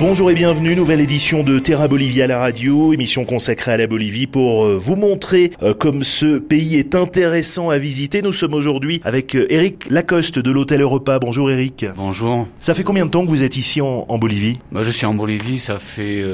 [0.00, 3.88] Bonjour et bienvenue, nouvelle édition de Terra Bolivia à la radio, émission consacrée à la
[3.88, 8.22] Bolivie pour euh, vous montrer euh, comme ce pays est intéressant à visiter.
[8.22, 11.18] Nous sommes aujourd'hui avec euh, Eric Lacoste de l'hôtel Europa.
[11.18, 11.84] Bonjour Eric.
[11.96, 12.46] Bonjour.
[12.60, 14.60] Ça fait combien de temps que vous êtes ici en, Bolivie?
[14.70, 16.24] Bah, Je suis en Bolivie, ça fait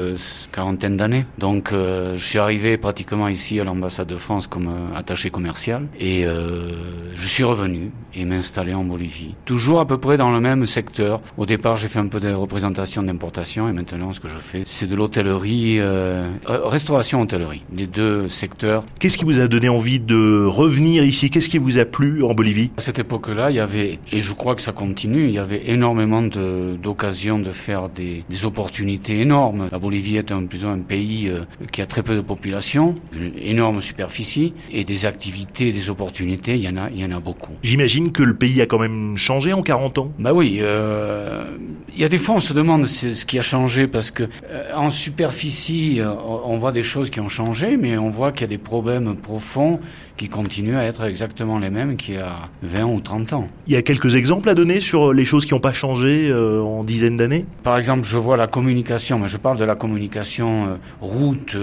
[0.51, 1.25] quarantaine d'années.
[1.39, 7.27] Donc je suis arrivé pratiquement ici à l'ambassade de France comme attaché commercial et je
[7.27, 9.33] suis revenu et m'installer en Bolivie.
[9.45, 11.21] Toujours à peu près dans le même secteur.
[11.37, 14.63] Au départ j'ai fait un peu de représentation d'importation et maintenant ce que je fais,
[14.65, 18.83] c'est de l'hôtellerie, euh, euh, restauration hôtellerie, les deux secteurs.
[18.99, 21.29] Qu'est-ce qui vous a donné envie de revenir ici?
[21.29, 22.71] Qu'est-ce qui vous a plu en Bolivie?
[22.77, 25.69] À cette époque-là, il y avait, et je crois que ça continue, il y avait
[25.69, 29.69] énormément d'occasions de, faire des, des, opportunités énormes.
[29.71, 33.31] La Bolivie est un, plus un pays euh, qui a très peu de population, une
[33.37, 37.19] énorme superficie, et des activités, des opportunités, il y en a, il y en a
[37.21, 37.53] beaucoup.
[37.63, 40.11] J'imagine que le pays a quand même changé en 40 ans.
[40.19, 41.45] Bah oui, euh,
[41.93, 44.73] il y a des fois on se demande ce qui a changé parce que euh,
[44.75, 46.13] en superficie, euh,
[46.45, 49.15] on voit des choses qui ont changé, mais on voit qu'il y a des problèmes
[49.15, 49.79] profonds
[50.17, 53.47] qui continuent à être exactement les mêmes qu'il y a 20 ou 30 ans.
[53.67, 56.61] Il y a quelques exemples à donner sur les choses qui n'ont pas changé euh,
[56.61, 57.45] en dizaines d'années?
[57.63, 61.57] Par exemple, je vois la communication, mais je parle de la communication route,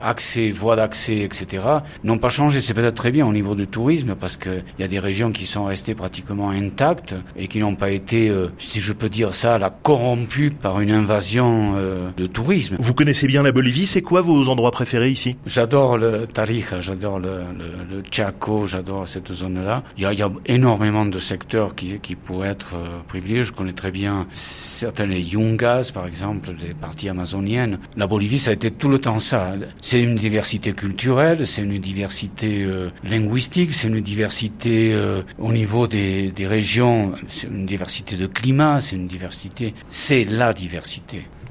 [0.00, 1.64] accès, voie d'accès, etc.
[2.04, 2.60] n'ont pas changé.
[2.60, 5.46] C'est peut-être très bien au niveau du tourisme parce qu'il y a des régions qui
[5.46, 9.70] sont restées pratiquement intactes et qui n'ont pas été, si je peux dire ça, la
[9.70, 12.76] corrompues par une invasion euh, de tourisme.
[12.78, 15.36] Vous connaissez bien la Bolivie, c'est quoi vos endroits préférés ici?
[15.46, 19.82] J'adore le Tarija, j'adore le, le, le, Chaco, j'adore cette zone-là.
[19.98, 23.44] Il, il y, a, énormément de secteurs qui, qui pourraient être euh, privilégiés.
[23.44, 27.78] Je connais très bien certaines yungas, par exemple, des parties amazoniennes.
[27.96, 29.52] La Bolivie, ça a été tout le temps ça.
[29.80, 34.94] C'est une diversité culturelle, c'est une diversité euh, linguistique, c'est une diversité
[35.38, 40.52] au niveau des, des régions, c'est une diversité de climat, c'est une diversité, c'est la
[40.52, 40.91] diversité.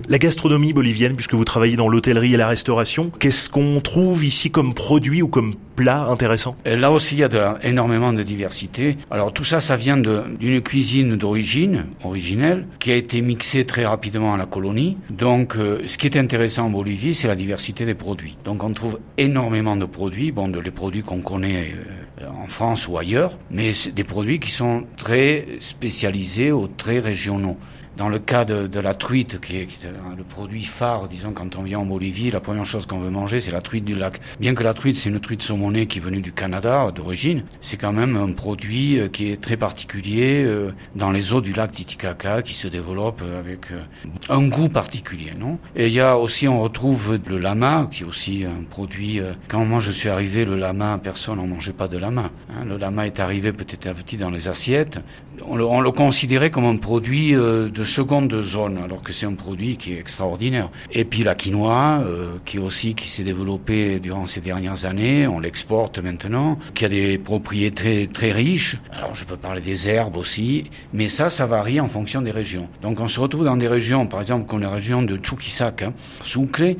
[0.09, 4.49] La gastronomie bolivienne, puisque vous travaillez dans l'hôtellerie et la restauration, qu'est-ce qu'on trouve ici
[4.49, 6.55] comme produit ou comme plat intéressant?
[6.65, 8.97] Là aussi, il y a de, énormément de diversité.
[9.11, 14.33] Alors tout ça, ça vient d'une cuisine d'origine, originelle, qui a été mixée très rapidement
[14.33, 14.97] à la colonie.
[15.09, 18.37] Donc euh, ce qui est intéressant en Bolivie, c'est la diversité des produits.
[18.43, 21.75] Donc on trouve énormément de produits, bon, de les produits qu'on connaît
[22.21, 27.57] euh, en France ou ailleurs, mais des produits qui sont très spécialisés ou très régionaux.
[27.97, 31.63] Dans le cas de, la truite, qui est, est, le produit phare, disons, quand on
[31.63, 34.21] vient en Bolivie, la première chose qu'on veut manger, c'est la truite du lac.
[34.39, 37.77] Bien que la truite, c'est une truite saumonée qui est venue du Canada d'origine, c'est
[37.77, 41.71] quand même un produit euh, qui est très particulier euh, dans les eaux du lac
[41.71, 43.81] Titicaca, qui se développe avec euh,
[44.29, 45.59] un goût particulier, non?
[45.75, 49.19] Et il y a aussi, on retrouve le lama, qui est aussi un produit.
[49.47, 52.31] Quand moi je suis arrivé, le lama, personne n'en mangeait pas de lama.
[52.49, 52.65] Hein.
[52.65, 54.99] Le lama est arrivé petit à petit dans les assiettes.
[55.45, 59.25] On le, on le considérait comme un produit de de seconde zone, alors que c'est
[59.25, 60.69] un produit qui est extraordinaire.
[60.91, 65.39] Et puis la quinoa, euh, qui aussi qui s'est développée durant ces dernières années, on
[65.39, 68.77] l'exporte maintenant, qui a des propriétés très riches.
[68.91, 72.67] Alors je peux parler des herbes aussi, mais ça, ça varie en fonction des régions.
[72.83, 76.73] Donc on se retrouve dans des régions, par exemple comme la région de Chuquisaca, hein,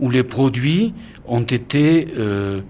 [0.00, 0.92] où les produits
[1.28, 2.62] ont été euh,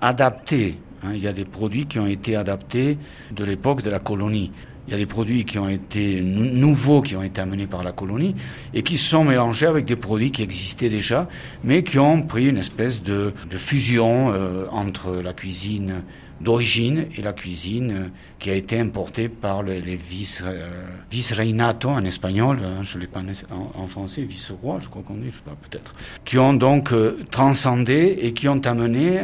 [0.00, 0.78] adaptés.
[1.04, 1.10] Hein.
[1.14, 2.98] Il y a des produits qui ont été adaptés
[3.30, 4.50] de l'époque de la colonie.
[4.86, 7.92] Il y a des produits qui ont été nouveaux, qui ont été amenés par la
[7.92, 8.36] colonie,
[8.72, 11.28] et qui sont mélangés avec des produits qui existaient déjà,
[11.64, 16.02] mais qui ont pris une espèce de, de fusion euh, entre la cuisine
[16.40, 18.08] d'origine et la cuisine euh,
[18.38, 20.68] qui a été importée par les, vice, euh,
[21.10, 23.20] vice en espagnol, hein, je l'ai pas
[23.50, 26.92] en, en, français, vice-roi, je crois qu'on dit, je sais pas, peut-être, qui ont donc
[27.30, 29.22] transcendé et qui ont amené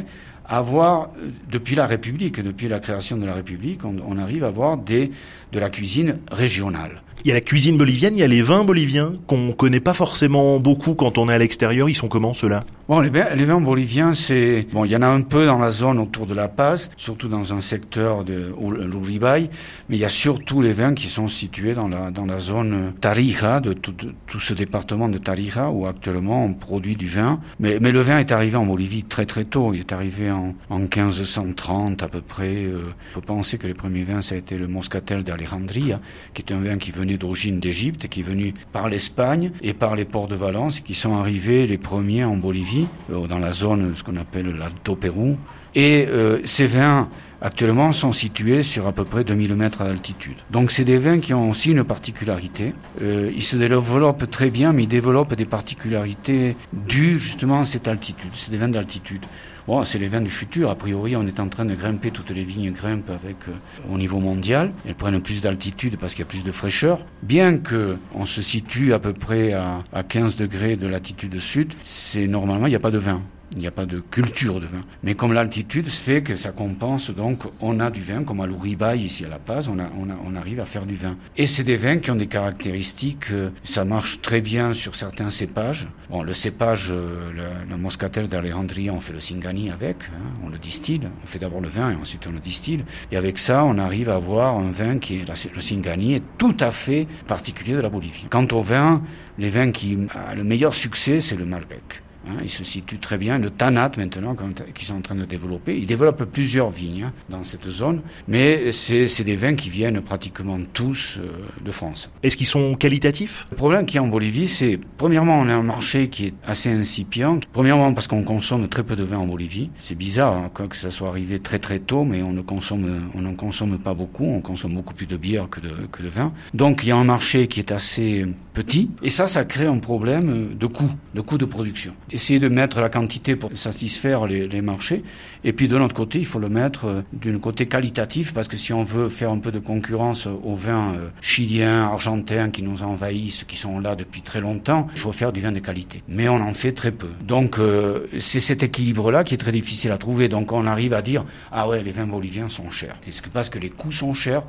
[0.49, 1.11] avoir,
[1.51, 5.11] depuis la République, depuis la création de la République, on, on arrive à avoir des,
[5.53, 7.03] de la cuisine régionale.
[7.25, 9.93] Il y a la cuisine bolivienne, il y a les vins boliviens qu'on connaît pas
[9.93, 11.89] forcément beaucoup quand on est à l'extérieur.
[11.89, 12.61] Ils sont comment ceux-là?
[12.89, 15.71] Bon, les, les, vins boliviens, c'est bon, il y en a un peu dans la
[15.71, 18.53] zone autour de La Paz, surtout dans un secteur de
[18.91, 19.51] l'Uribay,
[19.89, 22.93] mais il y a surtout les vins qui sont situés dans la dans la zone
[23.01, 27.39] Tarija, de tout, de, tout ce département de Tarija où actuellement on produit du vin.
[27.61, 29.75] Mais mais le vin est arrivé en Bolivie très très tôt.
[29.75, 32.65] Il est arrivé en, en 1530 à peu près.
[32.65, 36.01] Euh, on peut penser que les premiers vins ça a été le Moscatel d'Alejandría,
[36.35, 39.97] qui est un vin qui venait d'origine d'Égypte, qui est venu par l'Espagne et par
[39.97, 43.95] les ports de Valence, qui sont arrivés les premiers en Bolivie, euh, dans la zone,
[43.95, 45.37] ce qu'on appelle l'Alto Pérou.
[45.75, 47.09] Et euh, ces vins
[47.43, 50.37] actuellement sont situés sur à peu près 2000 mètres d'altitude.
[50.51, 52.73] Donc c'est des vins qui ont aussi une particularité.
[53.03, 57.89] Euh, ils se développent très bien, mais ils développent des particularités dues justement à cette
[57.89, 58.31] altitude.
[58.35, 59.27] C'est des vins d'altitude.
[59.67, 60.71] Bon, c'est les vins du futur.
[60.71, 63.53] A priori, on est en train de grimper, toutes les vignes grimpent avec, euh,
[63.93, 64.73] au niveau mondial.
[64.87, 66.99] Elles prennent plus d'altitude parce qu'il y a plus de fraîcheur.
[67.23, 71.75] Bien que on se situe à peu près à, à 15 degrés de latitude sud,
[71.85, 73.23] c'est normalement, il n'y a pas de vin.
[73.55, 74.81] Il n'y a pas de culture de vin.
[75.03, 79.03] Mais comme l'altitude fait que ça compense, donc on a du vin, comme à l'Ouribaï,
[79.03, 81.17] ici à La Paz, on, a, a, arrive à faire du vin.
[81.37, 85.31] Et c'est des vins qui ont des caractéristiques, euh, ça marche très bien sur certains
[85.31, 85.89] cépages.
[86.11, 90.49] Bon, le cépage, euh, le, le moscatel d'Alejandría, on fait le Singani avec, hein, on
[90.49, 91.03] le distille.
[91.23, 92.85] On fait d'abord le vin et ensuite on le distille.
[93.11, 96.57] Et avec ça, on arrive à avoir un vin qui est, le Singani est tout
[96.61, 98.27] à fait particulier de la Bolivie.
[98.31, 99.03] Quant au vin,
[99.39, 102.03] les vins qui ont le meilleur succès, c'est le Malbec.
[102.29, 103.39] Hein, il se situe très bien.
[103.39, 104.37] Le Tanat maintenant,
[104.75, 108.71] qu'ils sont en train de développer, ils développent plusieurs vignes hein, dans cette zone, mais
[108.73, 111.29] c'est des vins qui viennent pratiquement tous euh,
[111.65, 112.11] de France.
[112.23, 113.47] Est-ce qu'ils sont qualitatifs?
[113.51, 116.35] Le problème qu'il y a en Bolivie, c'est premièrement on a un marché qui est
[116.47, 117.41] assez incipient.
[117.53, 119.71] Premièrement parce qu'on consomme très peu de vin en Bolivie.
[119.81, 123.23] C'est bizarre hein, que ça soit arrivé très très tôt, mais on ne consomme on
[123.23, 124.25] n'en consomme pas beaucoup.
[124.25, 126.33] On consomme beaucoup plus de bière que de que de vin.
[126.55, 129.79] Donc il y a un marché qui est assez petit et ça ça crée un
[129.79, 134.63] problème de coût, de coût de production essayer de mettre la quantité pour satisfaire les,
[134.63, 135.03] marchés.
[135.45, 138.57] Et puis de l'autre côté, il faut le mettre euh, d'un côté qualitatif, parce que
[138.57, 142.83] si on veut faire un peu de concurrence aux vins euh, chiliens, argentins qui nous
[142.83, 146.03] envahissent, qui sont là depuis très longtemps, il faut faire du vin de qualité.
[146.07, 147.09] Mais on en fait très peu.
[147.27, 150.29] Donc euh, c'est cet équilibre-là qui est très difficile à trouver.
[150.29, 152.97] Donc on arrive à dire, ah ouais, les vins boliviens sont chers.
[153.11, 154.43] C'est parce que les coûts sont chers.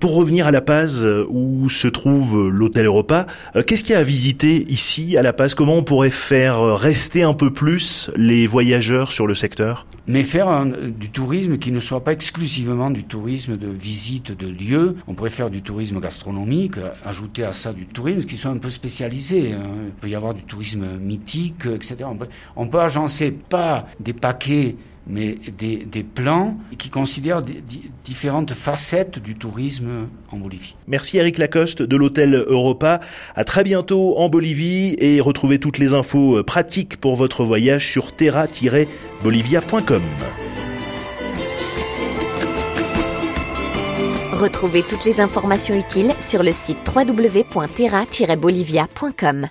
[0.00, 3.26] Pour revenir à La Paz, où se trouve l'hôtel Europa,
[3.66, 5.54] qu'est-ce qu'il y a à visiter ici à La Paz?
[5.54, 9.86] Comment on pourrait faire rester un peu plus les voyageurs sur le secteur?
[10.10, 14.96] Mais faire du tourisme qui ne soit pas exclusivement du tourisme de visite de lieux.
[15.06, 16.74] On pourrait faire du tourisme gastronomique,
[17.04, 19.52] ajouter à ça du tourisme qui soit un peu spécialisé.
[19.52, 19.70] Hein.
[19.86, 21.98] Il peut y avoir du tourisme mythique, etc.
[22.56, 24.74] On peut, agencer pas des paquets
[25.06, 27.42] mais des, plans qui considèrent
[28.04, 30.76] différentes facettes du tourisme en Bolivie.
[30.88, 33.00] Merci Eric Lacoste de l'hôtel Europa.
[33.34, 38.12] À très bientôt en Bolivie et retrouvez toutes les infos pratiques pour votre voyage sur
[39.20, 40.02] terra-bolivia.com.
[44.32, 49.48] Retrouvez toutes les informations utiles sur le site www.terra-bolivia.com.